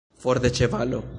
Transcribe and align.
For 0.23 0.41
de 0.45 0.51
ĉevalo! 0.61 1.07